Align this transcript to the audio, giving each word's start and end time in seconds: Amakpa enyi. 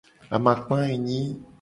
Amakpa 0.35 0.77
enyi. 0.95 1.21